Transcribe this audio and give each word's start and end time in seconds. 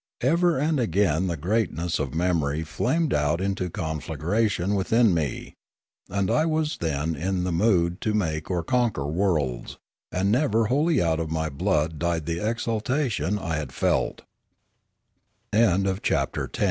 Ever 0.21 0.57
and 0.57 0.79
again 0.79 1.27
the 1.27 1.37
greatness 1.37 1.99
of 1.99 2.09
the 2.09 2.17
memory 2.17 2.63
flamed 2.63 3.13
out 3.13 3.39
into 3.39 3.69
conflagration 3.69 4.73
within 4.73 5.13
me, 5.13 5.53
and 6.09 6.31
I 6.31 6.43
was 6.47 6.79
then 6.81 7.13
in 7.15 7.43
the 7.43 7.51
mood 7.51 8.01
to 8.01 8.15
make 8.15 8.49
or 8.49 8.63
conquer 8.63 9.05
worlds; 9.05 9.77
and 10.11 10.31
never 10.31 10.65
wholly 10.65 11.03
out 11.03 11.19
of 11.19 11.29
my 11.29 11.49
blood 11.49 11.99
died 11.99 12.25
the 12.25 12.39
exaltation 12.39 13.37
I 13.37 13.57
had 13.57 13.71
fe 13.71 14.15